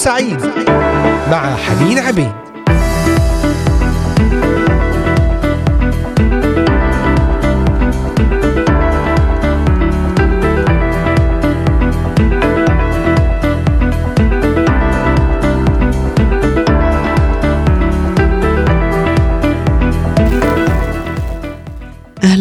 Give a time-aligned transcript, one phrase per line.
[0.00, 0.40] سعيد
[1.30, 2.49] مع حنين عبيد.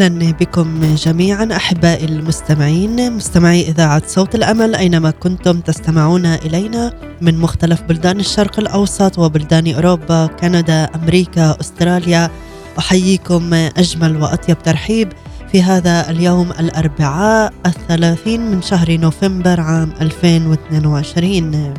[0.01, 3.11] أهلا بكم جميعا أحبائي المستمعين.
[3.13, 10.25] مستمعي إذاعة صوت الأمل أينما كنتم تستمعون إلينا من مختلف بلدان الشرق الأوسط وبلدان أوروبا
[10.25, 12.29] كندا أمريكا أستراليا.
[12.79, 15.13] أحييكم أجمل وأطيب ترحيب
[15.51, 21.73] في هذا اليوم الأربعاء الثلاثين من شهر نوفمبر عام 2022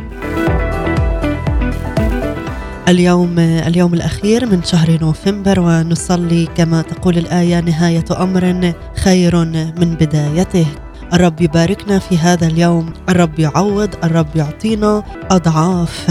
[2.88, 9.36] اليوم اليوم الأخير من شهر نوفمبر ونصلي كما تقول الآية نهاية أمر خير
[9.76, 10.66] من بدايته
[11.12, 16.10] الرب يباركنا في هذا اليوم الرب يعوض الرب يعطينا أضعاف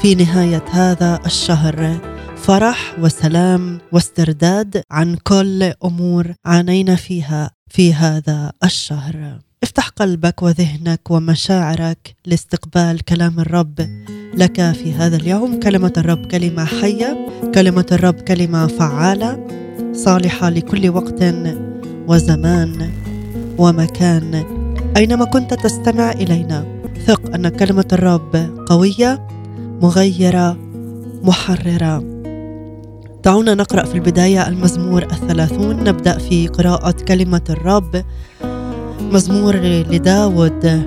[0.00, 1.96] في نهاية هذا الشهر
[2.36, 9.38] فرح وسلام واسترداد عن كل أمور عانينا فيها في هذا الشهر.
[9.62, 13.88] افتح قلبك وذهنك ومشاعرك لاستقبال كلام الرب.
[14.34, 19.46] لك في هذا اليوم كلمة الرب كلمة حية كلمة الرب كلمة فعالة
[19.92, 21.22] صالحة لكل وقت
[22.08, 22.90] وزمان
[23.58, 24.44] ومكان.
[24.96, 29.28] أينما كنت تستمع إلينا ثق أن كلمة الرب قوية
[29.82, 30.58] مغيرة
[31.22, 32.04] محررة.
[33.24, 38.04] دعونا نقرأ في البداية المزمور الثلاثون نبدأ في قراءة كلمة الرب.
[39.12, 40.82] مزمور لداود.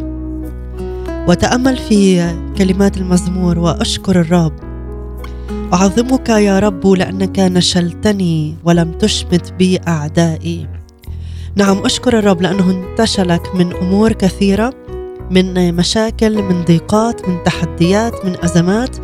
[1.27, 4.53] وتأمل في كلمات المزمور وأشكر الرب.
[5.73, 10.67] أعظمك يا رب لأنك نشلتني ولم تشمت بي أعدائي.
[11.55, 14.73] نعم أشكر الرب لأنه انتشلك من أمور كثيرة
[15.31, 18.97] من مشاكل من ضيقات من تحديات من أزمات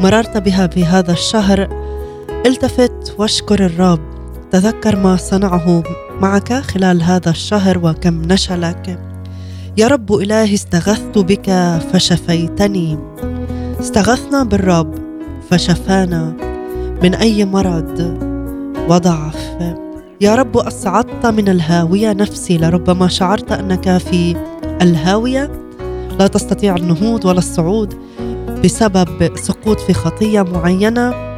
[0.00, 1.68] مررت بها في هذا الشهر.
[2.46, 4.00] التفت واشكر الرب.
[4.50, 5.82] تذكر ما صنعه
[6.20, 8.98] معك خلال هذا الشهر وكم نشلك
[9.76, 11.50] يا رب إلهي استغثت بك
[11.92, 12.98] فشفيتني.
[13.80, 14.94] استغثنا بالرب
[15.50, 16.36] فشفانا.
[17.02, 18.18] من أي مرض؟
[18.88, 19.36] وضعف.
[20.20, 22.58] يا رب أصعدت من الهاوية نفسي.
[22.58, 24.36] لربما شعرت أنك في
[24.82, 25.50] الهاوية.
[26.18, 27.94] لا تستطيع النهوض ولا الصعود
[28.64, 31.36] بسبب سقوط في خطية معينة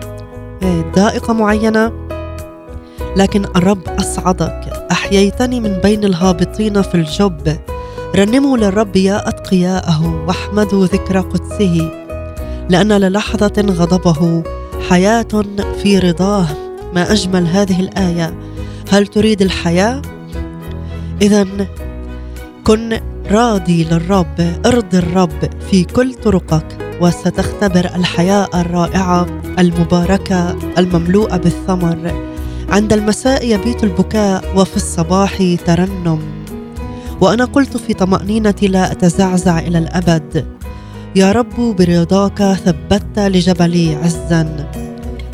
[0.97, 1.93] ضائقة معينة.
[3.17, 4.72] لكن الرب أصعدك.
[4.93, 7.57] أحييتني من بين الهابطين في الجب.
[8.17, 11.91] رنموا للرب يا أتقياءه واحمدوا ذكر قدسه
[12.71, 14.43] لأن للحظة غضبه
[14.89, 15.45] حياة
[15.83, 16.47] في رضاه.
[16.95, 18.35] ما أجمل هذه الآية.
[18.91, 20.03] هل تريد الحياة؟
[21.23, 21.47] إذا
[22.65, 29.27] كن راضي للرب ارضي الرب في كل طرقك وستختبر الحياة الرائعة
[29.59, 32.33] المباركة المملوءة بالثمر.
[32.73, 36.19] عند المساء يبيت البكاء وفي الصباح ترنم.
[37.21, 40.47] وأنا قلت في طمانينتي لا أتزعزع إلى الأبد.
[41.17, 44.71] يا رب برضاك ثبت لجبلي عزا.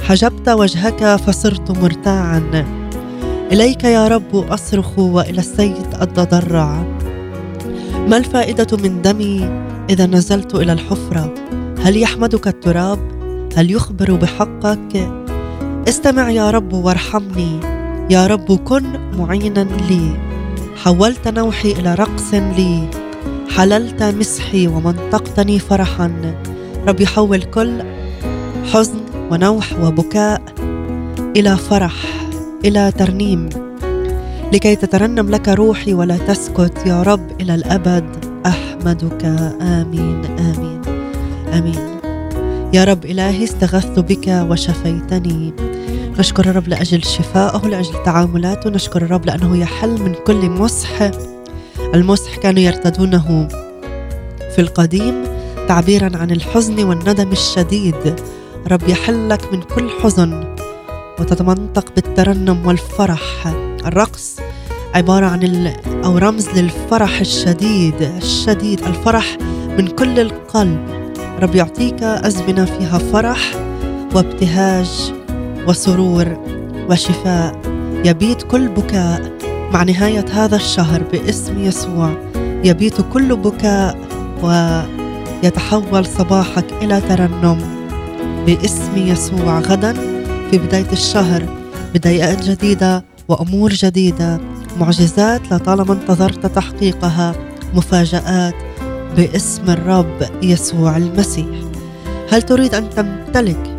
[0.03, 2.66] حجبت وجهك فصرت مرتاعا.
[3.53, 6.82] إليك يا رب أصرخ وإلى السيد أتضرع.
[8.09, 11.34] ما الفائدة من دمي إذا نزلت إلى الحفرة؟
[11.82, 12.98] هل يحمدك التراب؟
[13.56, 15.18] هل يخبر بحقك؟
[15.88, 17.60] استمع يا رب وارحمني.
[18.10, 18.82] يا رب كن
[19.19, 20.10] معينا لي.
[20.84, 22.88] حولت نوحي إلى رقص لي.
[23.56, 26.32] حللت مسحي ومنطقتني فرحا.
[26.87, 27.82] رب يحول كل
[28.72, 29.00] حزن
[29.31, 30.43] ونوح وبكاء
[31.37, 31.94] إلى فرح
[32.65, 33.48] إلى ترنيم.
[34.53, 38.04] لكي تترنم لك روحي ولا تسكت يا رب إلى الأبد.
[38.47, 39.25] أحمدك.
[39.60, 40.81] آمين آمين
[41.53, 41.81] آمين.
[42.72, 45.68] يا رب إلهي استغثت بك وشفيتني.
[46.19, 51.10] نشكر الرب لأجل شفائه لأجل تعاملاته نشكر الرب لأنه يحل من كل مسح.
[51.94, 53.48] المسح كانوا يرتدونه
[54.54, 55.24] في القديم
[55.68, 58.15] تعبيرا عن الحزن والندم الشديد.
[58.71, 60.54] رب يحلك من كل حزن
[61.21, 63.54] وتتمنطق بالترنم والفرح.
[63.86, 64.36] الرقص
[64.95, 65.42] عبارة عن
[66.04, 69.36] أو رمز للفرح الشديد الشديد الفرح
[69.78, 70.78] من كل القلب.
[71.42, 73.54] رب يعطيك أزمنة فيها فرح
[74.15, 75.17] وابتهاج
[75.68, 76.36] وسرور
[76.91, 77.60] وشفاء.
[78.04, 79.32] يبيت كل بكاء
[79.72, 82.10] مع نهاية هذا الشهر باسم يسوع.
[82.65, 83.97] يبيت كل بكاء
[84.42, 87.59] ويتحول صباحك إلى ترنم
[88.47, 89.60] باسم يسوع.
[89.60, 89.92] غدا
[90.50, 91.42] في بداية الشهر
[91.94, 94.41] بدايات جديدة وأمور جديدة.
[94.80, 97.34] معجزات لطالما انتظرت تحقيقها.
[97.74, 98.54] مفاجآت
[99.16, 101.47] باسم الرب يسوع المسيح.
[102.30, 103.78] هل تريد أن تمتلك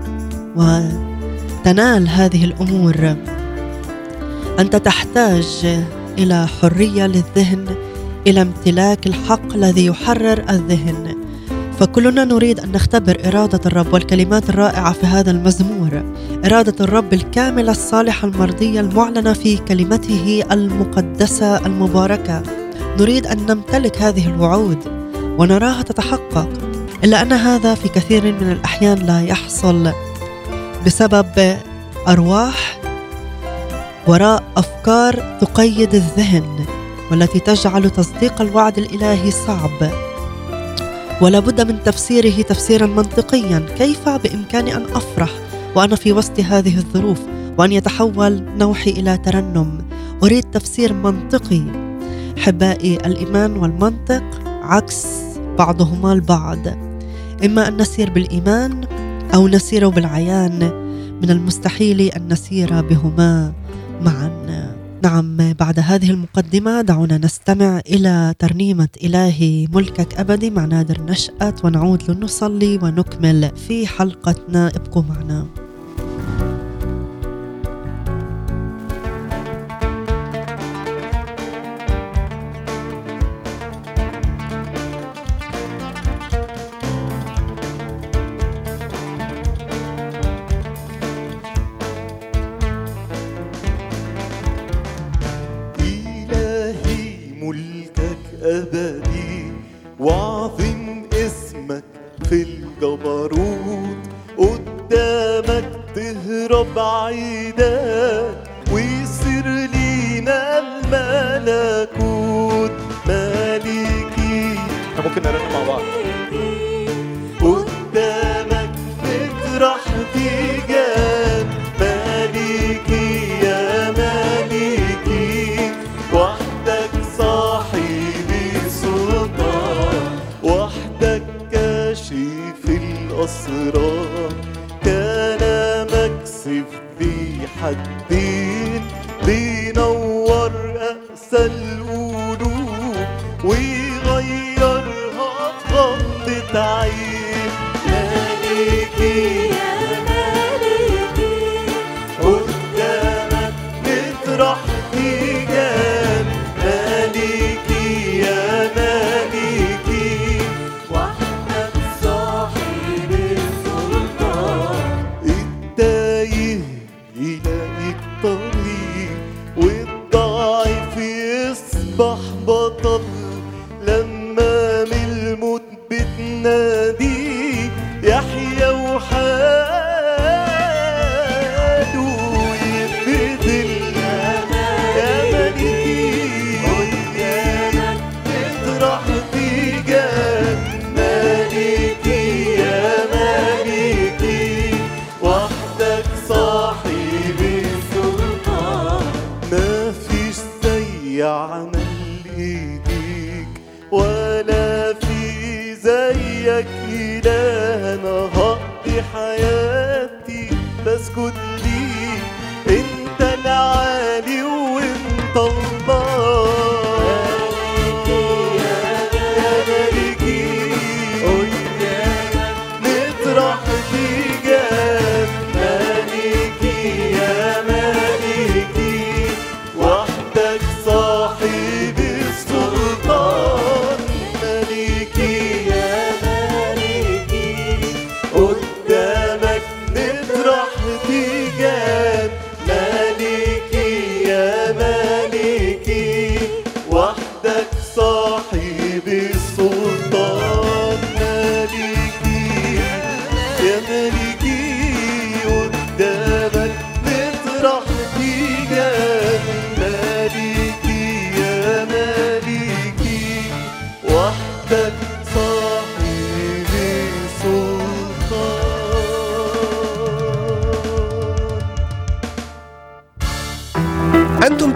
[1.60, 3.16] وتنال هذه الأمور.
[4.60, 5.46] أنت تحتاج
[6.18, 7.66] إلى حرية للذهن
[8.28, 11.16] إلى امتلاك الحق الذي يحرر الذهن.
[11.80, 16.04] فكلنا نريد أن نختبر إرادة الرب والكلمات الرائعة في هذا المزمور.
[16.46, 22.44] إرادة الرب الكاملة الصالحة المرضية المعلنة في كلمته المقدسة المباركة.
[23.00, 24.78] نريد أن نمتلك هذه الوعود
[25.38, 26.50] ونراها تتحقق
[27.04, 29.92] إلا أن هذا في كثير من الأحيان لا يحصل.
[30.86, 31.58] بسبب
[32.08, 32.80] أرواح
[34.08, 36.66] وراء أفكار تقيد الذهن
[37.12, 39.92] والتي تجعل تصديق الوعد الإلهي صعب.
[41.22, 43.66] ولا بد من تفسيره تفسيرا منطقيا.
[43.78, 45.30] كيف؟ بإمكاني أن أفرح
[45.76, 47.20] وأنا في وسط هذه الظروف
[47.58, 49.86] وأن يتحول نوحي إلى ترنم.
[50.24, 51.64] أريد تفسير منطقي.
[52.38, 55.08] احبائي الإيمان والمنطق عكس
[55.58, 56.68] بعضهما البعض.
[57.46, 58.88] إما أن نسير بالإيمان
[59.34, 60.60] أو نسير بالعيان
[61.22, 63.54] من المستحيل أن نسير بهما
[64.02, 64.40] معا.
[65.04, 72.12] نعم بعد هذه المقدمة دعونا نستمع إلى ترنيمة إلهي ملكك أبدي مع نادر نشأت ونعود
[72.12, 74.68] لنصلي ونكمل في حلقتنا.
[74.68, 75.46] ابقوا معنا.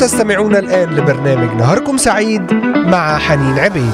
[0.04, 3.94] تستمعون الآن لبرنامج نهاركم سعيد مع حنين عبيد.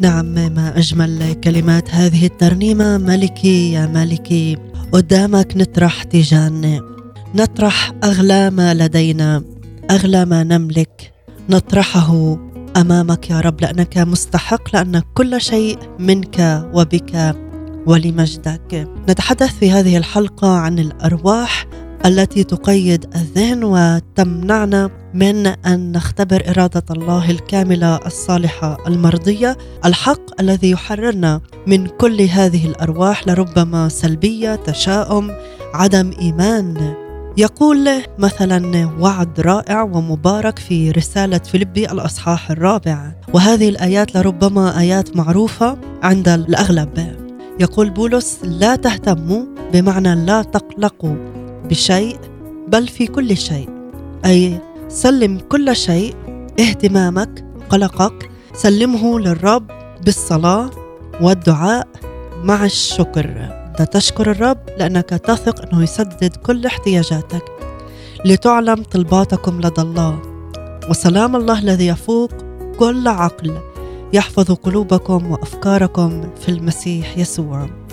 [0.00, 4.63] نعم ما أجمل كلمات هذه الترنيمة ملكي يا ملكي.
[4.94, 6.80] قدامك نطرح تيجان
[7.34, 9.42] نطرح أغلى ما لدينا
[9.90, 11.12] أغلى ما نملك.
[11.50, 12.38] نطرحه
[12.76, 17.36] أمامك يا رب لأنك مستحق لأن كل شيء منك وبك
[17.86, 18.88] ولمجدك.
[19.08, 21.66] نتحدث في هذه الحلقة عن الأرواح
[22.06, 29.56] التي تقيد الذهن وتمنعنا من أن نختبر إرادة الله الكاملة الصالحة المرضية.
[29.84, 35.30] الحق الذي يحررنا من كل هذه الأرواح لربما سلبية تشاؤم
[35.74, 36.94] عدم إيمان.
[37.36, 45.78] يقول مثلا وعد رائع ومبارك في رسالة فيلبي الأصحاح الرابع وهذه الآيات لربما آيات معروفة
[46.02, 47.16] عند الأغلب.
[47.60, 51.33] يقول بولس لا تهتموا بمعنى لا تقلقوا.
[51.64, 52.18] بشيء
[52.68, 53.68] بل في كل شيء.
[54.24, 56.14] أي سلم كل شيء
[56.60, 59.66] اهتمامك قلقك سلمه للرب
[60.04, 60.70] بالصلاة
[61.20, 61.88] والدعاء
[62.44, 63.48] مع الشكر.
[63.92, 67.44] تشكر الرب لأنك تثق أنه يسدد كل احتياجاتك
[68.24, 70.22] لتعلم طلباتكم لدى الله.
[70.90, 72.30] وسلام الله الذي يفوق
[72.78, 73.58] كل عقل
[74.12, 77.83] يحفظ قلوبكم وأفكاركم في المسيح يسوع.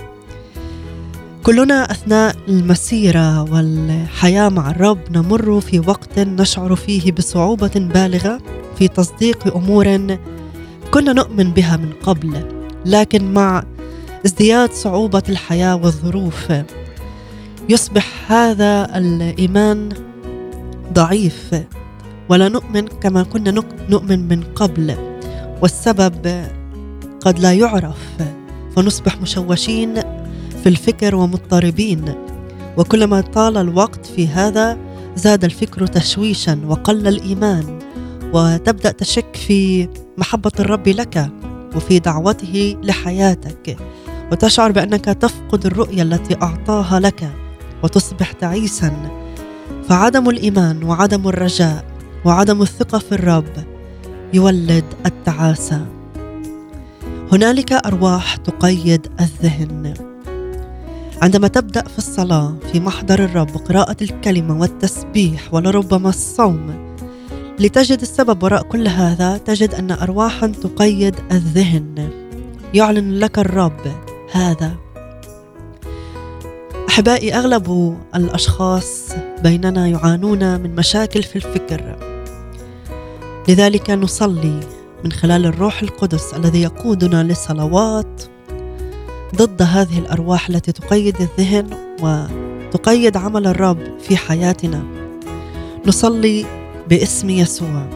[1.43, 8.39] كلنا أثناء المسيرة والحياة مع الرب نمر في وقت نشعر فيه بصعوبة بالغة
[8.77, 10.17] في تصديق أمور
[10.91, 12.33] كنا نؤمن بها من قبل
[12.85, 13.63] لكن مع
[14.25, 16.51] ازدياد صعوبة الحياة والظروف
[17.69, 19.89] يصبح هذا الإيمان
[20.93, 21.55] ضعيف.
[22.29, 24.95] ولا نؤمن كما كنا نؤمن من قبل.
[25.61, 26.45] والسبب
[27.21, 27.97] قد لا يعرف
[28.75, 30.20] فنصبح مشوشين
[30.63, 32.13] في الفكر ومضطربين.
[32.77, 34.77] وكلما طال الوقت في هذا
[35.15, 37.79] زاد الفكر تشويشا وقل الإيمان.
[38.33, 41.29] وتبدأ تشك في محبة الرب لك
[41.75, 43.77] وفي دعوته لحياتك.
[44.31, 47.31] وتشعر بأنك تفقد الرؤية التي أعطاها لك
[47.83, 49.11] وتصبح تعيسا.
[49.89, 51.85] فعدم الإيمان وعدم الرجاء
[52.25, 53.53] وعدم الثقة في الرب
[54.33, 55.85] يولد التعاسة.
[57.31, 60.10] هنالك أرواح تقيد الذهن.
[61.21, 66.95] عندما تبدأ في الصلاة في محضر الرب وقراءه الكلمة والتسبيح ولربما الصوم.
[67.59, 72.09] لتجد السبب وراء كل هذا تجد أن ارواحا تقيد الذهن.
[72.73, 73.95] يعلن لك الرب
[74.31, 74.75] هذا.
[76.89, 79.11] أحبائي أغلب الأشخاص
[79.43, 81.97] بيننا يعانون من مشاكل في الفكر.
[83.49, 84.59] لذلك نصلي
[85.03, 88.23] من خلال الروح القدس الذي يقودنا للصلوات
[89.35, 91.67] ضد هذه الأرواح التي تقيد الذهن
[92.01, 94.83] وتقيد عمل الرب في حياتنا.
[95.85, 96.45] نصلي
[96.89, 97.87] باسم يسوع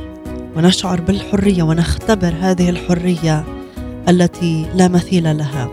[0.57, 3.43] ونشعر بالحرية ونختبر هذه الحرية
[4.09, 5.69] التي لا مثيل لها.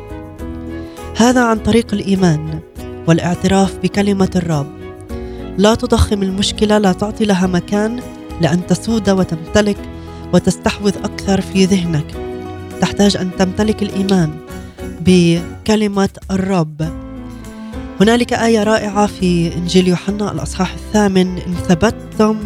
[1.16, 2.60] هذا عن طريق الإيمان
[3.08, 4.72] والاعتراف بكلمة الرب.
[5.58, 8.00] لا تضخم المشكلة لا تعطي لها مكان
[8.40, 9.78] لأن تسود وتمتلك
[10.32, 12.06] وتستحوذ أكثر في ذهنك.
[12.80, 14.41] تحتاج أن تمتلك الإيمان
[15.06, 16.82] بكلمة الرب.
[18.00, 22.36] هنالك آية رائعة في إنجيل يوحنا الأصحاح الثامن إن ثبتتم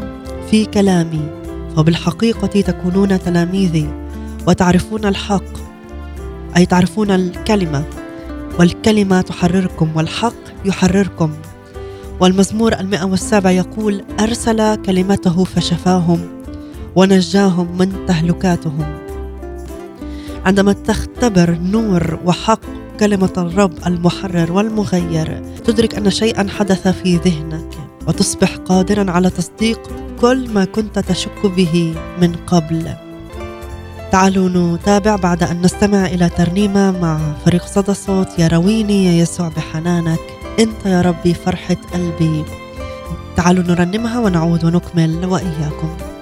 [0.51, 1.29] في كلامي
[1.77, 3.89] فبالحقيقه تكونون تلاميذي
[4.47, 5.59] وتعرفون الحق
[6.57, 7.85] أي تعرفون الكلمة
[8.59, 10.35] والكلمة تحرركم والحق
[10.65, 11.33] يحرركم.
[12.21, 16.21] والمزمور المئة والسابع يقول أرسل كلمته فشفاهم
[16.97, 19.06] ونجاهم من تهلكاتهم.
[20.47, 22.61] عندما تختبر نور وحق
[23.00, 27.75] كلمة الرب المحرر والمغير تدرك أن شيئا حدث في ذهنك
[28.07, 29.81] وتصبح قادرا على تصديق
[30.21, 32.95] كل ما كنت تشك به من قبل.
[34.12, 40.21] تعالوا نتابع بعد أن نستمع إلى ترنيمة مع فريق صدى صوت يرويني يا يسوع بحنانك.
[40.61, 42.45] أنت يا ربي فرحة قلبي.
[43.37, 46.16] تعالوا نرنمها ونعود ونكمل وإياكم.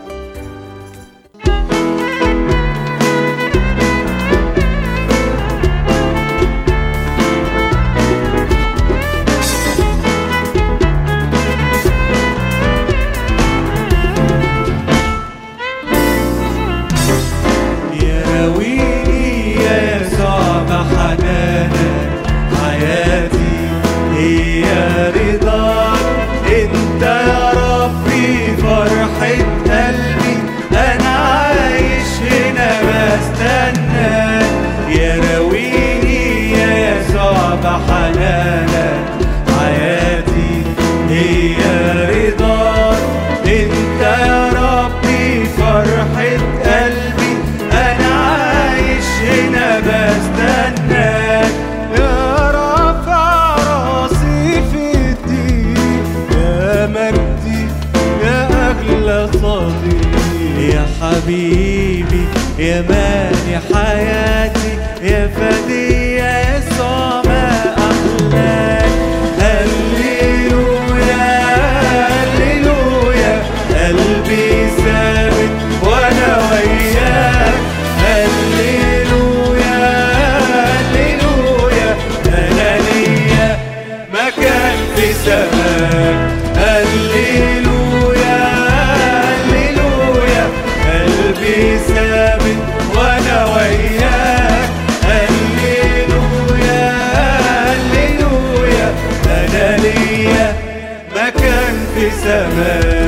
[102.06, 103.03] مكان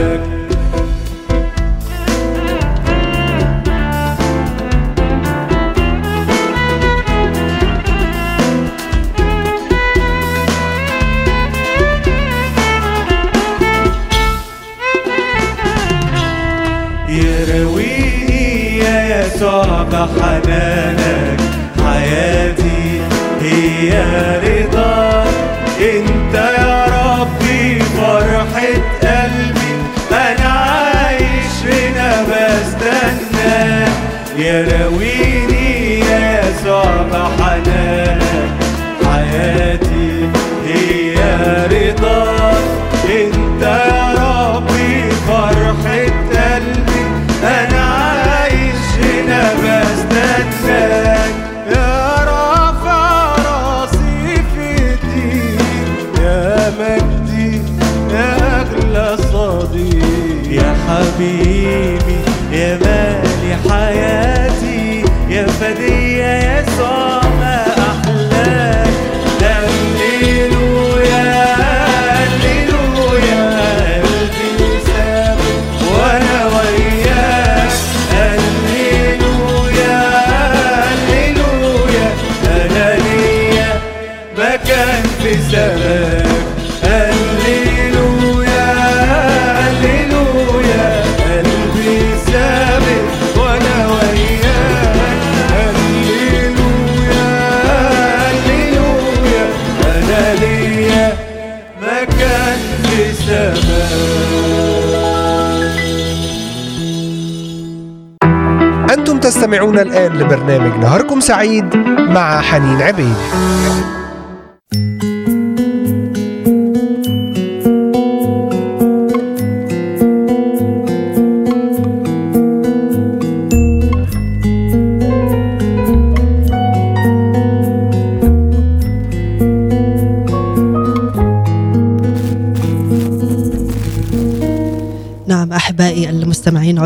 [109.47, 111.77] تستمعون الآن لبرنامج نهاركم سعيد
[112.11, 113.17] مع حنين عبيد.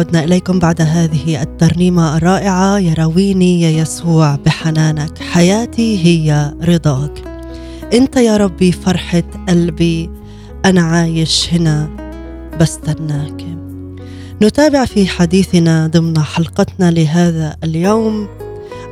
[0.01, 2.79] عدنا إليكم بعد هذه الترنيمة الرائعة.
[2.79, 5.19] يراويني يا يسوع بحنانك.
[5.19, 7.23] حياتي هي رضاك.
[7.95, 10.11] أنت يا ربي فرحة قلبي.
[10.65, 11.91] أنا عايش هنا
[12.61, 13.45] بستناك.
[14.43, 18.29] نتابع في حديثنا ضمن حلقتنا لهذا اليوم.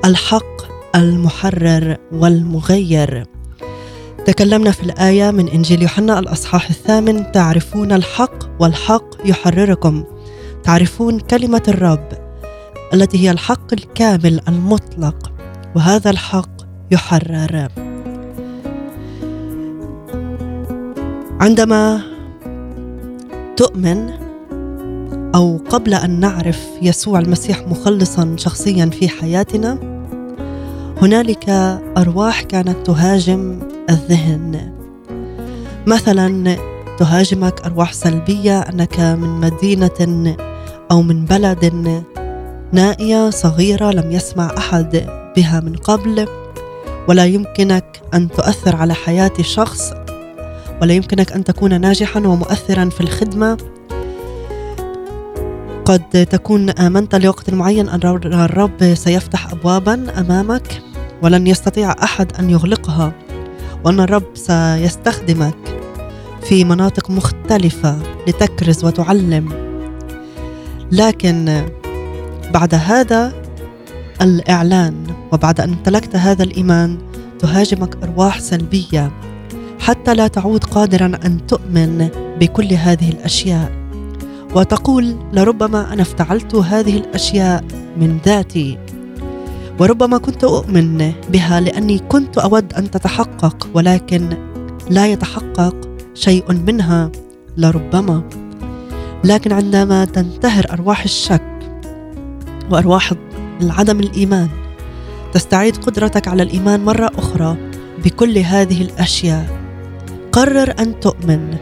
[0.05, 0.59] الحق
[0.97, 3.27] المحرر والمغير.
[4.27, 7.33] تكلمنا في الآية من إنجيل يوحنا الأصحاح الثامن.
[7.33, 10.05] تعرفون الحق والحق يحرركم.
[10.68, 12.09] تعرفون كلمة الرب
[12.94, 15.33] التي هي الحق الكامل المطلق
[15.76, 16.50] وهذا الحق
[16.90, 17.68] يحرر.
[21.40, 22.00] عندما
[23.57, 24.11] تؤمن
[25.35, 29.78] أو قبل أن نعرف يسوع المسيح مخلصا شخصيا في حياتنا
[31.02, 31.48] هنالك
[31.96, 34.72] أرواح كانت تهاجم الذهن.
[35.87, 36.57] مثلا
[36.98, 40.47] تهاجمك أرواح سلبية أنك من مدينة
[40.90, 42.05] أو من بلد
[42.72, 46.27] نائية صغيرة لم يسمع أحد بها من قبل.
[47.09, 49.92] ولا يمكنك أن تؤثر على حياة شخص.
[50.83, 53.57] ولا يمكنك أن تكون ناجحا ومؤثرا في الخدمة.
[55.85, 60.83] قد تكون آمنت لوقت معين أن الرب سيفتح ابوابا أمامك.
[61.22, 63.12] ولن يستطيع أحد أن يغلقها.
[63.85, 65.81] وأن الرب سيستخدمك
[66.42, 69.67] في مناطق مختلفة لتكرز وتعلم.
[70.92, 71.66] لكن
[72.55, 73.33] بعد هذا
[74.22, 74.94] الإعلان
[75.33, 76.98] وبعد أن امتلكت هذا الإيمان
[77.38, 79.12] تهاجمك أرواح سلبية.
[79.81, 82.09] حتى لا تعود قادرا أن تؤمن
[82.40, 83.72] بكل هذه الأشياء.
[84.55, 87.64] وتقول لربما أنا افتعلت هذه الأشياء
[87.96, 88.79] من ذاتي.
[89.81, 94.29] وربما كنت أؤمن بها لأني كنت أود أن تتحقق ولكن
[94.90, 95.74] لا يتحقق
[96.14, 97.11] شيء منها
[97.57, 98.47] لربما.
[99.24, 101.59] لكن عندما تنتهر أرواح الشك
[102.70, 103.12] وأرواح
[103.61, 104.48] العدم الإيمان
[105.33, 107.57] تستعيد قدرتك على الإيمان مرة أخرى
[108.04, 109.46] بكل هذه الأشياء.
[110.33, 111.57] قرر أن تؤمن.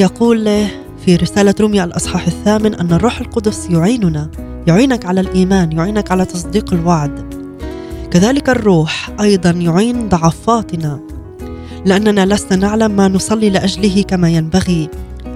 [0.00, 0.66] يقول
[1.06, 4.30] في رسالة روميا الأصحاح الثامن أن الروح القدس يعيننا
[4.66, 7.34] يعينك على الإيمان يعينك على تصديق الوعد.
[8.10, 11.00] كذلك الروح أيضا يعين ضعفاتنا
[11.86, 14.88] لأننا لسنا نعلم ما نصلي لأجله كما ينبغي.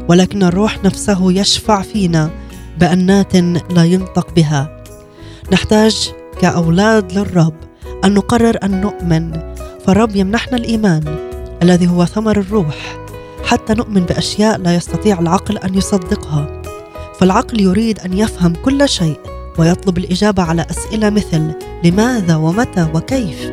[0.08, 2.30] ولكن الروح نفسه يشفع فينا
[2.80, 3.36] بأنات
[3.70, 4.82] لا ينطق بها.
[5.52, 7.54] نحتاج كأولاد للرب
[8.04, 9.32] أن نقرر أن نؤمن.
[9.86, 11.02] فالرب يمنحنا الإيمان
[11.62, 12.98] الذي هو ثمر الروح.
[13.44, 16.62] حتى نؤمن بأشياء لا يستطيع العقل أن يصدقها.
[17.20, 19.20] فالعقل يريد أن يفهم كل شيء
[19.58, 21.52] ويطلب الإجابة على أسئلة مثل
[21.84, 23.52] لماذا ومتى وكيف؟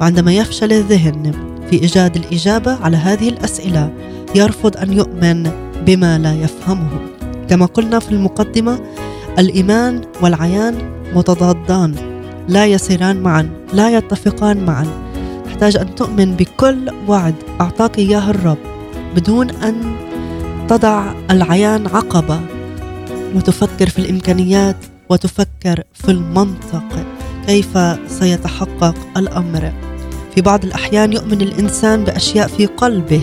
[0.00, 1.32] وعندما يفشل الذهن
[1.70, 3.92] في إيجاد الإجابة على هذه الأسئلة
[4.34, 6.88] يرفض أن يؤمن بما لا يفهمه.
[7.48, 8.78] كما قلنا في المقدمة
[9.38, 10.74] الإيمان والعيان
[11.14, 11.94] متضادان
[12.48, 14.86] لا يسيران معا لا يتفقان معا.
[15.46, 17.34] تحتاج أن تؤمن بكل وعد.
[17.60, 18.58] أعطاك إياه الرب.
[19.16, 19.96] بدون أن
[20.68, 22.40] تضع العيان عقبة.
[23.34, 24.76] وتفكر في الإمكانيات.
[25.08, 26.84] وتفكر في المنطق.
[27.46, 29.72] كيف سيتحقق الأمر؟
[30.34, 33.22] في بعض الأحيان يؤمن الإنسان بأشياء في قلبه.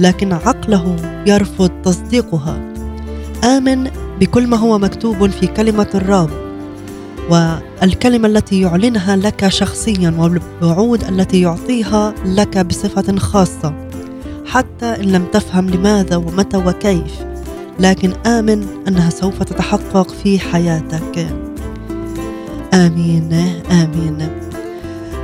[0.00, 2.60] لكن عقله يرفض تصديقها.
[3.44, 6.30] آمن بكل ما هو مكتوب في كلمة الرب
[7.30, 13.74] والكلمة التي يعلنها لك شخصيا والوعود التي يعطيها لك بصفة خاصة
[14.46, 17.24] حتى إن لم تفهم لماذا ومتى وكيف
[17.80, 21.26] لكن آمن أنها سوف تتحقق في حياتك.
[22.74, 23.32] آمين
[23.70, 24.28] آمين.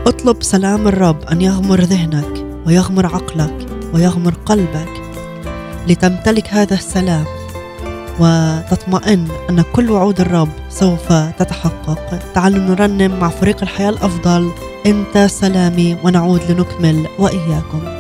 [0.06, 3.77] اطلب سلام الرب أن يغمر ذهنك ويغمر عقلك.
[3.94, 5.02] ويغمر قلبك
[5.88, 7.24] لتمتلك هذا السلام
[8.20, 12.18] وتطمئن أن كل وعود الرب سوف تتحقق.
[12.34, 14.50] تعالوا نرنم مع فريق الحياة الأفضل.
[14.86, 17.97] أنت سلامي ونعود لنكمل وإياكم.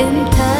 [0.00, 0.59] in time.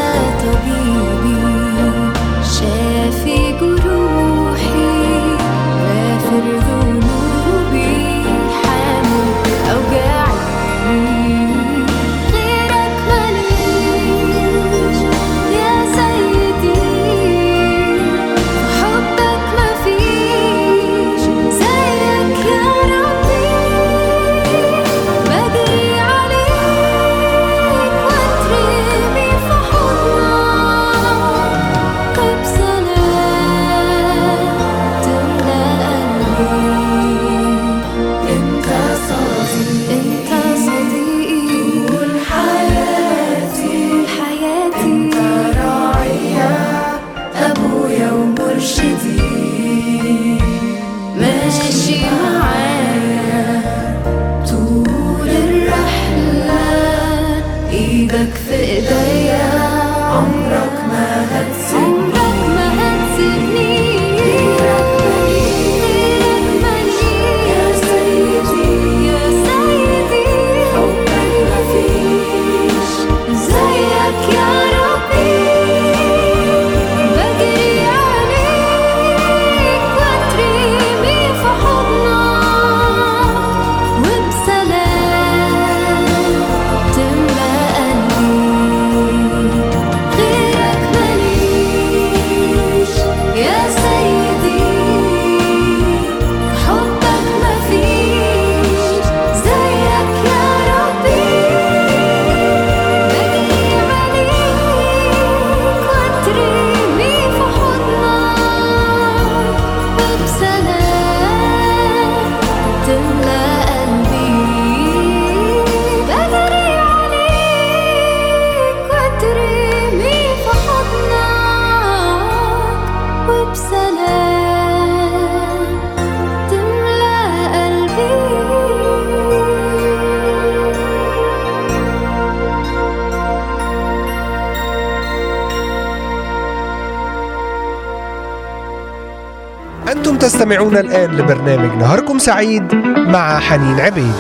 [140.51, 144.15] تستمعون الآن لبرنامج نهاركم سعيد مع حنين عبيد.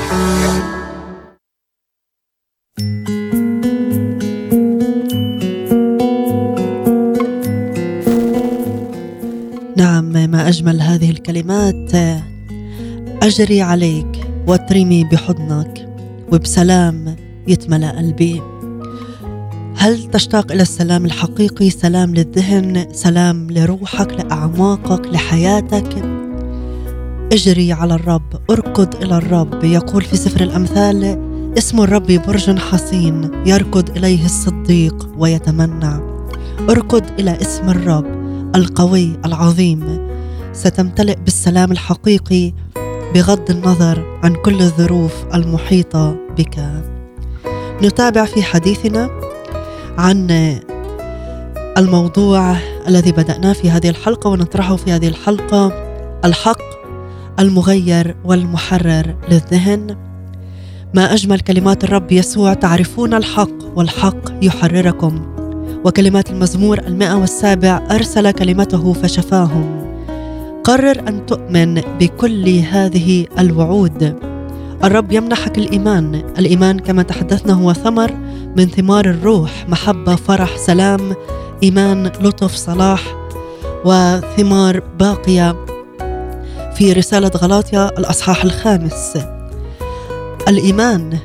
[9.76, 11.92] نعم ما أجمل هذه الكلمات
[13.22, 15.88] أجري عليك واترمي بحضنك
[16.32, 17.16] وبسلام
[17.48, 18.42] يتملأ قلبي.
[19.76, 26.09] هل تشتاق إلى السلام الحقيقي سلام للذهن سلام لروحك لأعماقك لحياتك؟
[27.32, 31.18] اجري على الرب اركض إلى الرب يقول في سفر الأمثال
[31.58, 36.00] اسم الرب برج حصين يركض إليه الصديق ويتمنع
[36.70, 38.06] اركض إلى اسم الرب
[38.56, 40.08] القوي العظيم.
[40.52, 42.52] ستمتلئ بالسلام الحقيقي
[43.14, 46.82] بغض النظر عن كل الظروف المحيطة بك.
[47.82, 49.10] نتابع في حديثنا
[49.98, 50.30] عن
[51.78, 52.56] الموضوع
[52.88, 55.72] الذي بدأناه في هذه الحلقة ونطرحه في هذه الحلقة
[56.24, 56.79] الحق
[57.38, 59.96] المغير والمحرر للذهن.
[60.94, 65.26] ما أجمل كلمات الرب يسوع تعرفون الحق والحق يحرركم.
[65.84, 69.80] وكلمات المزمور المئة والسابع أرسل كلمته فشفاهم.
[70.64, 74.16] قرر أن تؤمن بكل هذه الوعود.
[74.84, 76.14] الرب يمنحك الإيمان.
[76.38, 78.12] الإيمان كما تحدثنا هو ثمر
[78.56, 81.00] من ثمار الروح محبة فرح سلام
[81.62, 83.02] إيمان لطف صلاح
[83.84, 85.69] وثمار باقية.
[86.80, 89.18] في رسالة غلاطيا الأصحاح الخامس.
[90.48, 91.18] الإيمان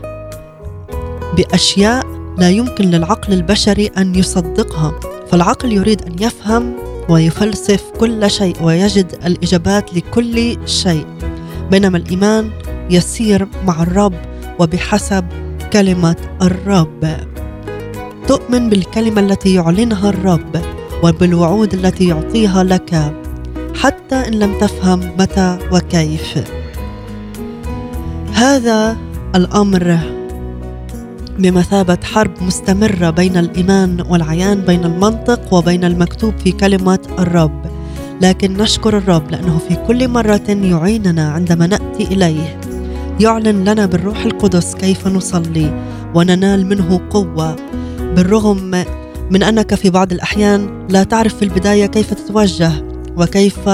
[1.37, 2.05] بأشياء
[2.37, 4.99] لا يمكن للعقل البشري أن يصدقها
[5.31, 6.73] فالعقل يريد أن يفهم
[7.09, 11.05] ويفلسف كل شيء ويجد الإجابات لكل شيء.
[11.71, 12.51] بينما الإيمان
[12.89, 14.13] يسير مع الرب
[14.59, 15.25] وبحسب
[15.73, 17.17] كلمة الرب.
[18.27, 20.61] تؤمن بالكلمة التي يعلنها الرب
[21.03, 23.24] وبالوعود التي يعطيها لك.
[23.75, 26.43] حتى إن لم تفهم متى وكيف.
[28.33, 28.97] هذا
[29.35, 29.99] الأمر
[31.39, 37.65] بمثابة حرب مستمرة بين الإيمان والعيان بين المنطق وبين المكتوب في كلمة الرب.
[38.21, 42.59] لكن نشكر الرب لأنه في كل مرة يعيننا عندما نأتي إليه
[43.19, 45.83] يعلن لنا بالروح القدس كيف نصلي
[46.15, 47.55] وننال منه قوة.
[47.99, 48.85] بالرغم
[49.31, 53.69] من أنك في بعض الأحيان لا تعرف في البداية كيف تتوجه وكيف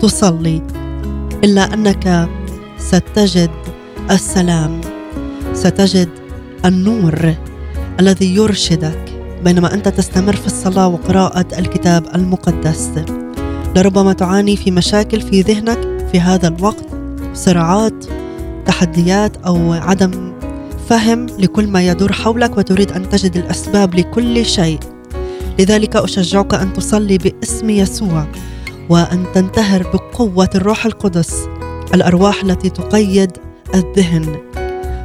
[0.00, 0.62] تصلي
[1.44, 2.28] إلا أنك
[2.78, 3.50] ستجد
[4.10, 4.80] السلام
[5.52, 6.08] ستجد
[6.64, 7.34] النور
[8.00, 8.98] الذي يرشدك.
[9.44, 12.90] بينما أنت تستمر في الصلاة وقراءة الكتاب المقدس.
[13.76, 15.78] لربما تعاني في مشاكل في ذهنك
[16.12, 16.86] في هذا الوقت
[17.34, 18.04] صراعات
[18.66, 20.32] تحديات أو عدم
[20.88, 24.78] فهم لكل ما يدور حولك وتريد أن تجد الأسباب لكل شيء.
[25.58, 28.26] لذلك أشجعك أن تصلي باسم يسوع.
[28.88, 31.48] وأن تنتهر بقوة الروح القدس
[31.94, 33.30] الأرواح التي تقيد
[33.74, 34.36] الذهن.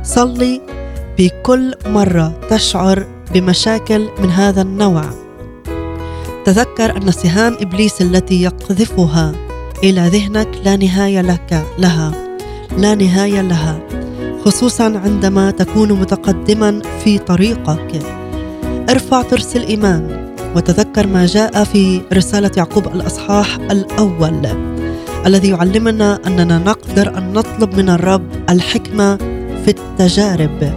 [0.03, 0.61] صلي
[1.17, 5.03] بكل مرة تشعر بمشاكل من هذا النوع.
[6.45, 9.31] تذكر أن سهام إبليس التي يقذفها
[9.83, 12.11] إلى ذهنك لا نهاية لك لها.
[12.77, 13.79] لا نهاية لها
[14.45, 18.01] خصوصا عندما تكون متقدما في طريقك.
[18.89, 20.29] ارفع ترس الإيمان.
[20.55, 24.47] وتذكر ما جاء في رسالة يعقوب الأصحاح الأول
[25.25, 29.17] الذي يعلمنا أننا نقدر أن نطلب من الرب الحكمة
[29.65, 30.73] في التجارب.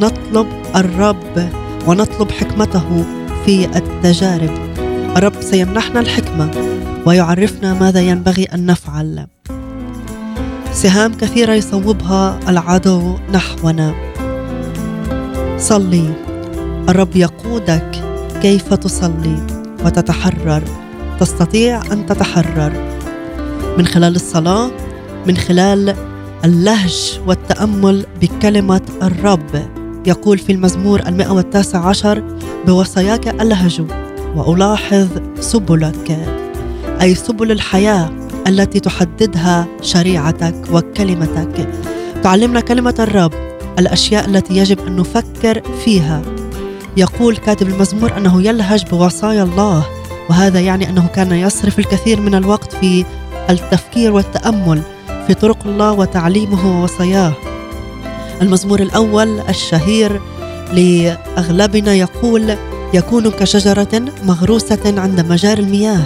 [0.00, 1.48] نطلب الرب
[1.86, 3.04] ونطلب حكمته
[3.44, 4.50] في التجارب.
[5.16, 6.50] الرب سيمنحنا الحكمة
[7.06, 9.26] ويعرفنا ماذا ينبغي أن نفعل.
[10.72, 13.94] سهام كثيرة يصوبها العدو نحونا.
[15.58, 16.12] صلي.
[16.88, 18.11] الرب يقودك
[18.42, 19.46] كيف تصلي
[19.84, 20.62] وتتحرر؟
[21.20, 22.72] تستطيع أن تتحرر.
[23.78, 24.70] من خلال الصلاة
[25.26, 25.94] من خلال
[26.44, 29.70] اللهج والتأمل بكلمة الرب.
[30.06, 32.22] يقول في المزمور المئة والتاسع عشر
[32.66, 33.82] بوصاياك ألهج
[34.36, 35.08] وألاحظ
[35.40, 36.18] سبلك.
[37.00, 38.10] أي سبل الحياة
[38.46, 41.68] التي تحددها شريعتك وكلمتك.
[42.22, 43.32] تعلمنا كلمة الرب
[43.78, 46.22] الأشياء التي يجب أن نفكر فيها.
[46.96, 49.86] يقول كاتب المزمور أنه يلهج بوصايا الله
[50.30, 53.04] وهذا يعني أنه كان يصرف الكثير من الوقت في
[53.50, 54.82] التفكير والتأمل
[55.26, 57.32] في طرق الله وتعليمه ووصاياه.
[58.42, 60.20] المزمور الأول الشهير
[60.72, 62.56] لأغلبنا يقول
[62.94, 66.02] يكون كشجرة مغروسة عند مجاري المياه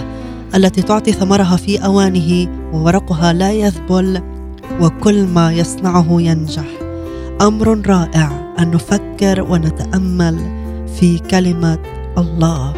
[0.55, 4.21] التي تعطي ثمرها في أوانه وورقها لا يذبل
[4.81, 6.65] وكل ما يصنعه ينجح.
[7.41, 10.56] أمر رائع أن نفكر ونتأمل.
[10.99, 11.79] في كلمة
[12.17, 12.73] الله.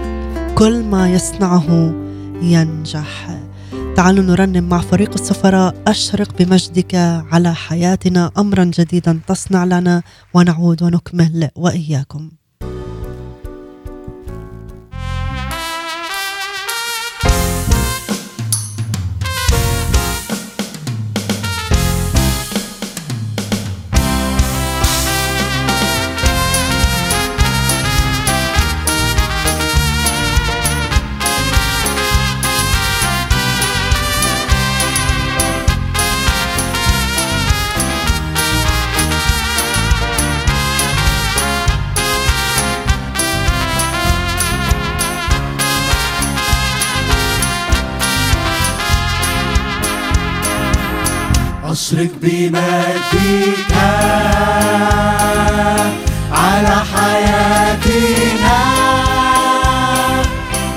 [0.55, 1.93] كل ما يصنعه
[2.41, 3.39] ينجح.
[3.95, 5.75] تعالوا نرنم مع فريق السفراء.
[5.87, 6.95] أشرق بمجدك
[7.31, 8.31] على حياتنا.
[8.37, 10.01] أمرا جديدا تصنع لنا
[10.33, 12.38] ونعود ونكمل وإياكم.
[51.89, 53.73] أشرق بمجدك
[56.31, 58.59] على حياتنا.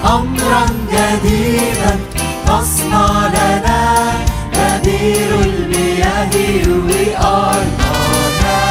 [0.04, 1.98] أمرا جديدا
[2.46, 4.12] تصنع لنا
[4.52, 8.62] بديل المياه يروي أرضنا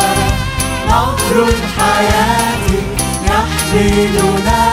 [0.87, 2.67] نهر الحياة
[3.25, 4.63] يحملنا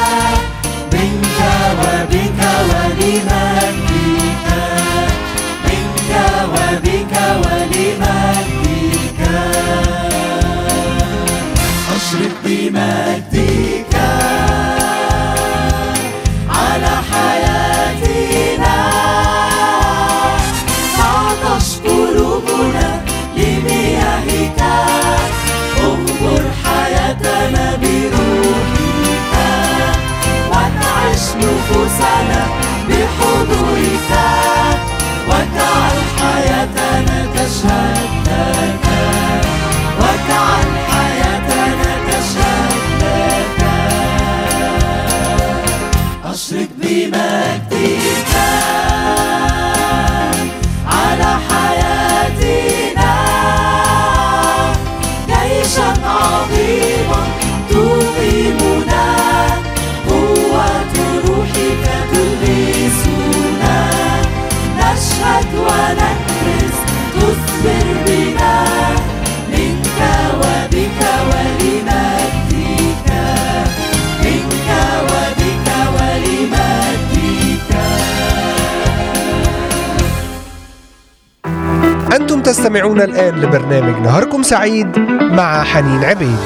[0.92, 1.38] منك
[1.80, 3.87] وبك ولمجدك
[12.78, 13.77] أشرق
[56.04, 57.22] عظيما
[57.70, 59.06] تقيمنا.
[61.26, 61.84] روحك
[64.78, 65.48] نشهد
[67.14, 68.56] تثمر بنا.
[69.52, 70.00] منك
[70.40, 71.00] وبك
[74.24, 74.68] منك
[75.08, 75.68] وبك
[82.16, 85.07] أنتم تستمعون الآن لبرنامج نهاركم سعيد.
[85.32, 86.38] مع حنين عبيد.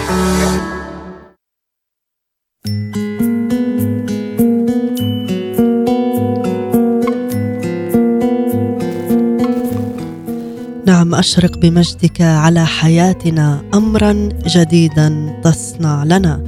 [10.87, 16.45] نعم أشرق بمجدك على حياتنا أمرا جديدا تصنع لنا.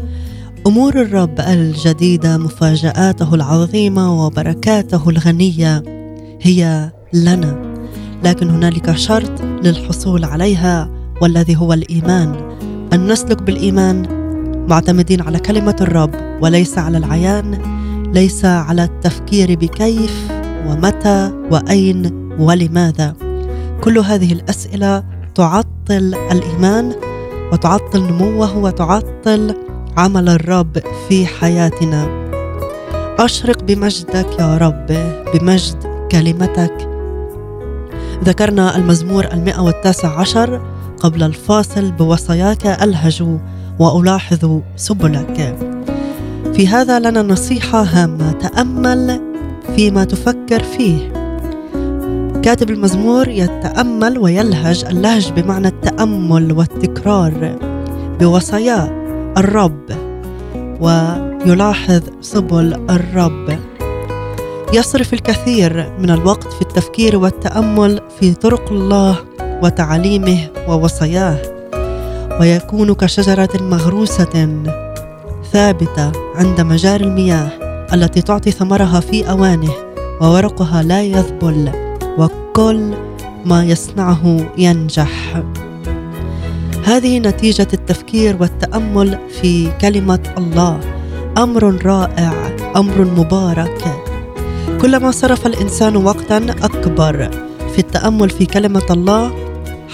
[0.66, 5.83] أمور الرب الجديدة مفاجآته العظيمة وبركاته الغنية
[6.40, 7.75] هي لنا.
[8.25, 10.93] لكن هنالك شرط للحصول عليها.
[11.20, 12.57] والذي هو الإيمان.
[12.92, 14.24] أن نسلك بالإيمان
[14.68, 17.59] معتمدين على كلمة الرب وليس على العيان
[18.14, 20.28] ليس على التفكير بكيف
[20.66, 23.14] ومتى وأين ولماذا.
[23.80, 26.93] كل هذه الأسئلة تعطل الإيمان
[27.53, 29.55] وتعطل نموه وتعطل
[29.97, 30.78] عمل الرب
[31.09, 32.24] في حياتنا.
[33.18, 34.86] أشرق بمجدك يا رب
[35.34, 35.76] بمجد
[36.12, 36.88] كلمتك.
[38.24, 40.74] ذكرنا المزمور المئة والتاسع عشر
[41.05, 43.24] قبل الفاصل بوصاياك ألهج
[43.78, 45.57] وألاحظ سبلك.
[46.55, 48.32] في هذا لنا نصيحة هامة.
[48.32, 49.20] تأمل
[49.76, 51.12] فيما تفكر فيه.
[52.42, 54.84] كاتب المزمور يتأمل ويلهج.
[54.84, 57.59] اللهج بمعنى التأمل والتكرار.
[58.20, 59.05] بوصايا
[59.38, 59.86] الرب.
[60.80, 63.59] ويلاحظ سبل الرب.
[64.74, 69.16] يصرف الكثير من الوقت في التفكير والتأمل في طرق الله
[69.62, 71.38] وتعاليمه ووصاياه
[72.40, 74.62] ويكون كشجرة مغروسة
[75.52, 77.48] ثابتة عند مجاري المياه
[77.92, 79.72] التي تعطي ثمرها في أوانه
[80.20, 81.72] وورقها لا يذبل
[82.18, 82.94] وكل
[83.44, 85.42] ما يصنعه ينجح.
[86.84, 90.80] هذه نتيجة التفكير والتأمل في كلمة الله.
[91.38, 92.32] أمر رائع
[92.76, 93.84] أمر مبارك.
[94.82, 97.30] كلما صرف الإنسان وقتا أكبر
[97.72, 99.43] في التأمل في كلمة الله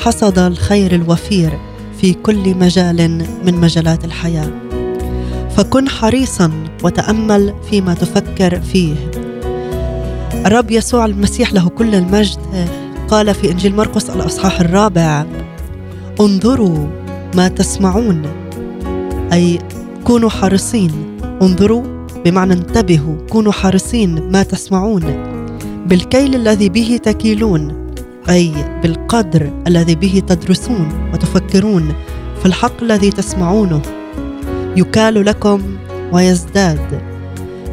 [0.01, 1.59] حصد الخير الوفير
[2.01, 4.51] في كل مجال من مجالات الحياة.
[5.57, 6.51] فكن حريصا
[6.82, 8.94] وتأمل فيما تفكر فيه.
[10.46, 12.38] الرب يسوع المسيح له كل المجد.
[13.09, 15.26] قال في إنجيل مرقس الأصحاح الرابع
[16.20, 16.86] انظروا
[17.34, 18.22] ما تسمعون.
[19.32, 19.59] أي
[20.05, 20.90] كونوا حريصين.
[21.42, 21.82] انظروا
[22.24, 23.16] بمعنى انتبهوا.
[23.28, 25.03] كونوا حريصين ما تسمعون.
[25.86, 27.89] بالكيل الذي به تكيلون.
[28.31, 28.53] أي
[28.83, 31.93] بالقدر الذي به تدرسون وتفكرون
[32.41, 33.83] في الحق الذي تسمعونه
[34.76, 35.62] يكال لكم
[36.12, 37.01] ويزداد.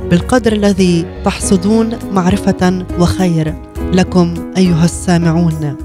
[0.09, 3.53] بالقدر الذي تحصدون معرفة وخير
[3.93, 5.75] لكم أيها السامعون.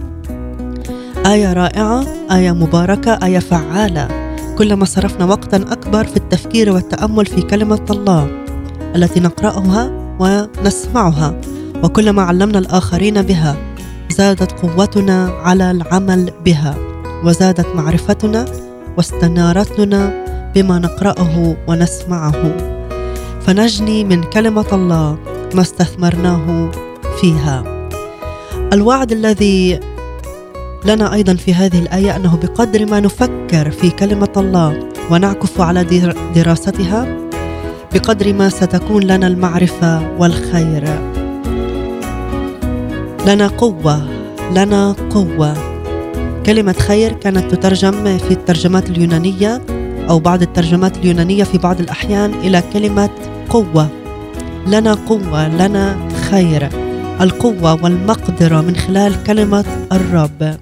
[1.27, 4.09] آية رائعة آية مباركة آية فعالة.
[4.59, 8.45] كلما صرفنا وقتا أكبر في التفكير والتأمل في كلمة الله
[8.97, 11.41] التي نقرأها ونسمعها
[11.83, 13.72] وكلما علمنا الآخرين بها.
[14.12, 16.74] زادت قوتنا على العمل بها
[17.24, 18.44] وزادت معرفتنا
[18.96, 22.56] واستنارتنا بما نقرأه ونسمعه.
[23.46, 25.18] فنجني من كلمة الله
[25.54, 26.70] ما استثمرناه
[27.20, 27.88] فيها.
[28.72, 29.80] الوعد الذي
[30.86, 35.84] لنا أيضا في هذه الآية أنه بقدر ما نفكر في كلمة الله ونعكف على
[36.34, 37.06] دراستها
[37.94, 41.12] بقدر ما ستكون لنا المعرفة والخير.
[43.27, 44.09] لنا قوة
[44.55, 45.55] لنا قوة.
[46.47, 49.62] كلمة خير كانت تترجم في الترجمات اليونانية
[50.11, 53.11] أو بعض الترجمات اليونانية في بعض الأحيان إلى كلمة
[53.49, 53.89] قوة.
[54.66, 55.97] لنا قوة لنا
[56.31, 56.68] خير.
[57.20, 60.57] القوة والمقدرة من خلال كلمة الرب.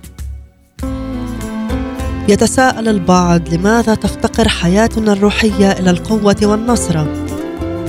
[2.29, 7.07] يتساءل البعض لماذا تفتقر حياتنا الروحية إلى القوة والنصرة؟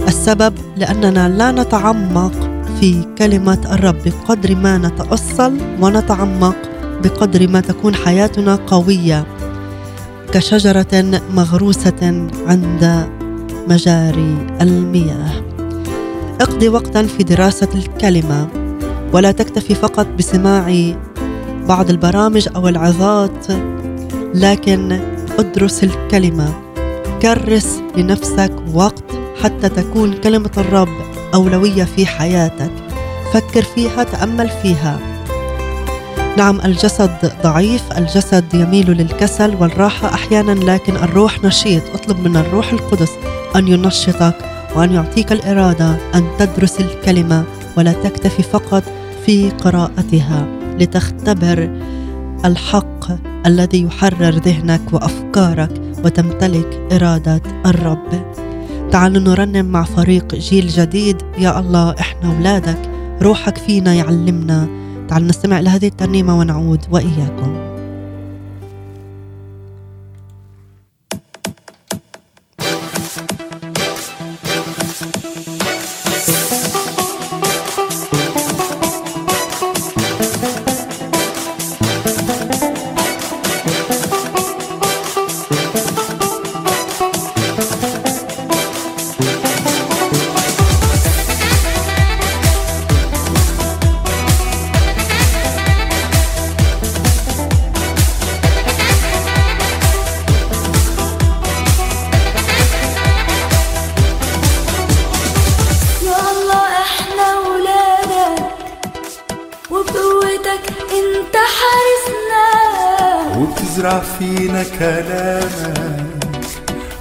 [0.07, 2.50] السبب لأننا لا نتعمق
[2.81, 6.55] في كلمة الرب بقدر ما نتأصل ونتعمق
[7.03, 9.25] بقدر ما تكون حياتنا قوية
[10.33, 13.07] كشجرة مغروسة عند
[13.67, 15.43] مجاري المياه.
[16.41, 18.47] اقضي وقتا في دراسة الكلمة
[19.13, 20.93] ولا تكتفي فقط بسماع
[21.67, 23.47] بعض البرامج أو العظات
[24.33, 24.99] لكن
[25.39, 26.53] ادرس الكلمة.
[27.21, 29.03] كرس لنفسك وقت
[29.43, 32.71] حتى تكون كلمة الرب أولوية في حياتك.
[33.33, 34.99] فكر فيها تأمل فيها.
[36.37, 41.83] نعم الجسد ضعيف الجسد يميل للكسل والراحة أحيانا لكن الروح نشيط.
[41.93, 43.11] اطلب من الروح القدس
[43.55, 44.35] أن ينشطك
[44.75, 47.43] وأن يعطيك الإرادة أن تدرس الكلمة
[47.77, 48.83] ولا تكتفي فقط
[49.25, 50.45] في قراءتها.
[50.79, 51.69] لتختبر
[52.45, 53.05] الحق
[53.45, 58.33] الذي يحرر ذهنك وأفكارك وتمتلك إرادة الرب.
[58.91, 61.21] تعالوا نرنم مع فريق جيل جديد.
[61.37, 62.89] يا الله إحنا أولادك
[63.21, 64.67] روحك فينا يعلمنا.
[65.07, 67.70] تعالوا نستمع لهذه الترنيمة ونعود وإياكم.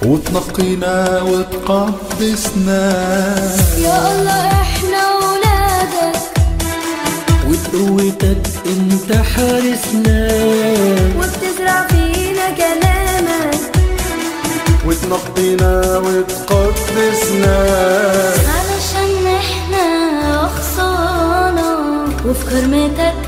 [0.05, 2.83] وتنقينا وتقدسنا
[3.77, 6.19] يا الله إحنا ولادك.
[7.47, 10.19] وبقوتك إنت حارسنا.
[11.17, 13.61] وبتزرع فينا كلامك.
[14.85, 17.55] وتنقينا وتقدسنا
[18.55, 19.85] علشان إحنا
[20.55, 21.69] خصانة
[22.25, 23.20] وفي كرمتك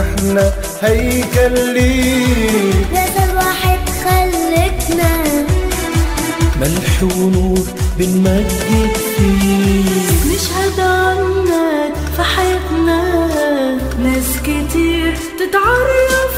[0.00, 5.12] إحنا هيكل ليك جسد واحد خلتنا
[6.60, 7.66] ملح ونور
[7.98, 9.84] بنمجد فيه
[10.34, 13.04] نشهد عنك في حياتنا.
[13.98, 16.32] ناس كتير تتعرف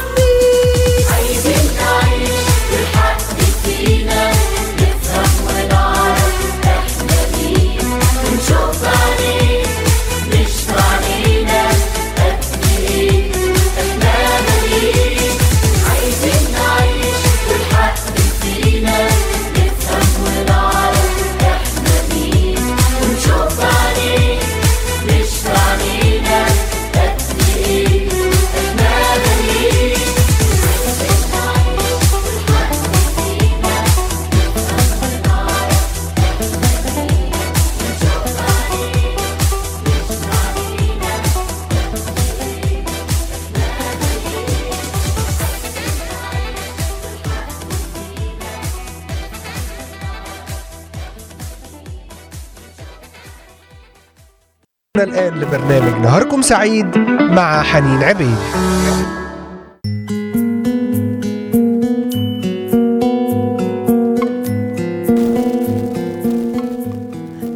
[56.47, 58.37] سعيد مع حنين عبيد.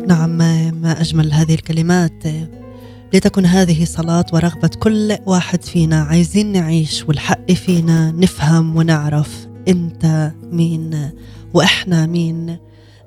[0.08, 0.38] نعم
[0.82, 2.22] ما أجمل هذه الكلمات.
[3.14, 11.10] لتكن هذه صلاة ورغبة كل واحد فينا عايزين نعيش والحق فينا نفهم ونعرف أنت مين
[11.54, 12.56] وإحنا مين.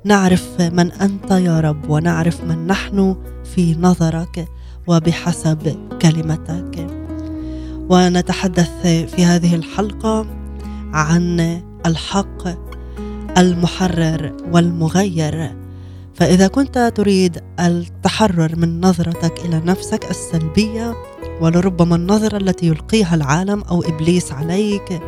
[0.05, 3.15] نعرف من أنت يا رب ونعرف من نحن
[3.55, 4.47] في نظرك.
[4.88, 6.88] وبحسب كلمتك.
[7.89, 10.25] ونتحدث في هذه الحلقة
[10.93, 12.47] عن الحق
[13.38, 15.55] المحرر والمغير.
[16.13, 20.95] فإذا كنت تريد التحرر من نظرتك إلى نفسك السلبية
[21.41, 25.01] ولربما النظرة التي يلقيها العالم أو إبليس عليك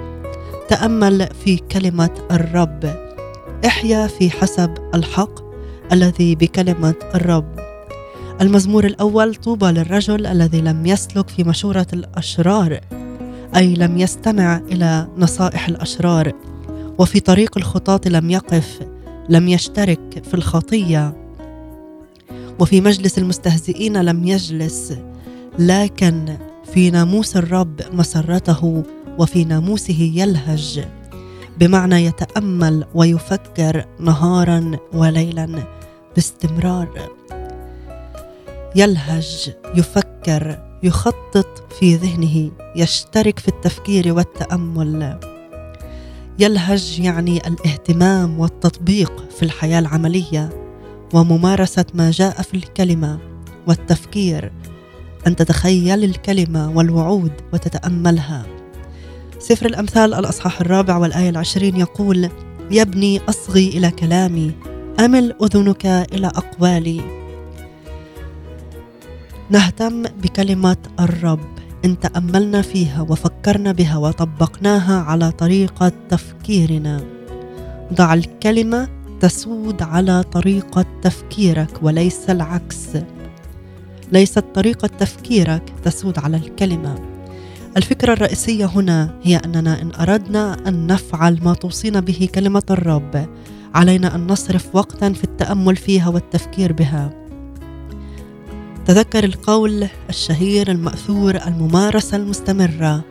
[0.68, 2.96] تأمل في كلمة الرب.
[3.66, 5.40] احيا في حسب الحق
[5.92, 7.65] الذي بكلمة الرب.
[8.42, 12.80] المزمور الأول طوبى للرجل الذي لم يسلك في مشورة الأشرار
[13.56, 16.32] أي لم يستمع إلى نصائح الأشرار
[17.00, 18.80] وفي طريق الخطاة لم يقف
[19.30, 21.14] لم يشترك في الخطية
[22.60, 24.94] وفي مجلس المستهزئين لم يجلس
[25.60, 26.38] لكن
[26.74, 28.84] في ناموس الرب مسرته
[29.18, 30.86] وفي ناموسه يلهج
[31.60, 35.64] بمعنى يتأمل ويفكر نهارا وليلا
[36.16, 37.15] باستمرار.
[38.76, 45.20] يلهج يفكر يخطط في ذهنه يشترك في التفكير والتأمل.
[46.40, 50.50] يلهج يعني الاهتمام والتطبيق في الحياة العملية
[51.14, 53.20] وممارسة ما جاء في الكلمة
[53.68, 54.52] والتفكير.
[55.28, 58.46] أن تتخيل الكلمة والوعود وتتأملها.
[59.40, 62.30] سفر الأمثال الأصحاح الرابع والآية العشرين يقول
[62.72, 64.52] يا ابني أصغي إلى كلامي
[65.00, 67.25] أمل أذنك إلى أقوالي.
[69.50, 71.40] نهتم بكلمة الرب.
[71.86, 77.04] إن تأملنا فيها وفكرنا بها وطبقناها على طريقة تفكيرنا.
[77.94, 78.88] ضع الكلمة
[79.20, 82.88] تسود على طريقة تفكيرك وليس العكس.
[84.12, 86.96] ليست طريقة تفكيرك تسود على الكلمة.
[87.78, 93.30] الفكرة الرئيسية هنا هي أننا إن أردنا أن نفعل ما توصينا به كلمة الرب
[93.76, 97.25] علينا أن نصرف وقتا في التأمل فيها والتفكير بها.
[98.86, 103.04] تذكر القول الشهير المأثور الممارسة المستمرة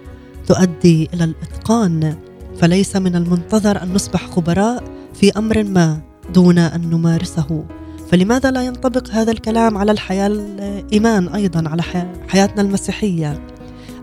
[0.47, 2.17] تؤدي إلى الإتقان
[2.61, 6.01] فليس من المنتظر أن نصبح خبراء في أمر ما
[6.35, 7.65] دون أن نمارسه.
[8.11, 11.83] فلماذا لا ينطبق هذا الكلام على الحياة الإيمان أيضا على
[12.29, 13.47] حياتنا المسيحية؟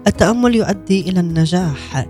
[0.08, 2.08] التأمل يؤدي إلى النجاح.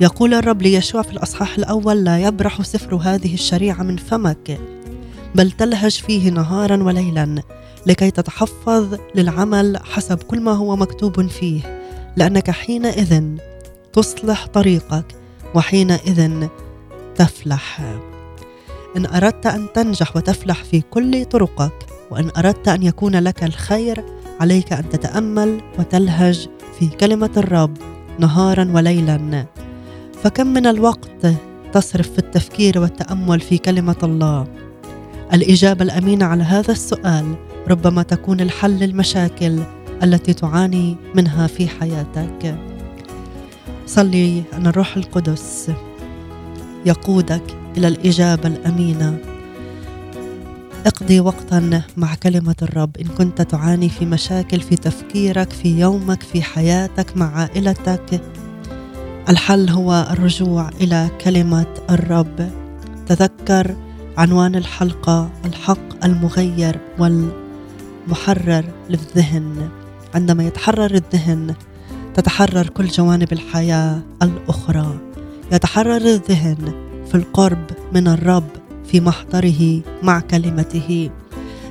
[0.00, 4.60] يقول الرب ليشوع في الأصحاح الأول لا يبرح سفر هذه الشريعة من فمك
[5.34, 7.42] بل تلهج فيه نهارا وليلا.
[7.86, 11.80] لكي تتحفظ للعمل حسب كل ما هو مكتوب فيه
[12.16, 13.22] لأنك حينئذ
[13.92, 15.14] تصلح طريقك
[15.54, 16.46] وحينئذ
[17.16, 17.80] تفلح.
[18.96, 24.04] إن أردت أن تنجح وتفلح في كل طرقك وإن أردت أن يكون لك الخير
[24.40, 27.76] عليك أن تتأمل وتلهج في كلمة الرب
[28.18, 29.46] نهارا وليلا.
[30.22, 31.26] فكم من الوقت
[31.72, 34.46] تصرف في التفكير والتأمل في كلمة الله؟
[35.32, 39.58] الإجابة الأمينة على هذا السؤال ربما تكون الحل للمشاكل
[40.02, 42.58] التي تعاني منها في حياتك.
[43.86, 45.70] صلي ان الروح القدس.
[46.86, 47.42] يقودك
[47.76, 49.18] إلى الإجابة الأمينة.
[50.86, 52.96] اقضي وقتا مع كلمة الرب.
[52.96, 58.20] إن كنت تعاني في مشاكل في تفكيرك في يومك في حياتك مع عائلتك
[59.28, 62.50] الحل هو الرجوع إلى كلمة الرب.
[63.06, 63.76] تذكر
[64.16, 66.80] عنوان الحلقة الحق المغير
[68.06, 69.68] والمحرر للذهن.
[70.14, 71.54] عندما يتحرر الذهن
[72.14, 74.98] تتحرر كل جوانب الحياة الأخرى.
[75.52, 76.74] يتحرر الذهن
[77.08, 78.48] في القرب من الرب
[78.86, 81.10] في محضره مع كلمته.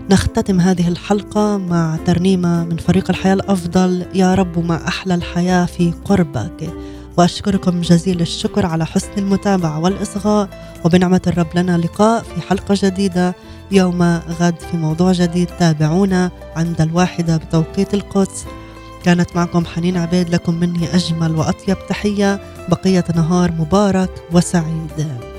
[0.09, 4.05] نختتم هذه الحلقة مع ترنيمة من فريق الحياة الأفضل.
[4.13, 6.69] يا رب ما أحلى الحياة في قربك.
[7.17, 10.49] وأشكركم جزيل الشكر على حسن المتابعة والإصغاء.
[10.85, 13.35] وبنعمة الرب لنا لقاء في حلقة جديدة.
[13.71, 14.03] يوم
[14.39, 18.45] غد في موضوع جديد تابعونا عند الواحدة بتوقيت القدس.
[19.03, 22.39] كانت معكم حنين عبيد لكم مني أجمل وأطيب تحية.
[22.69, 25.34] بقية نهار مبارك وسعيد.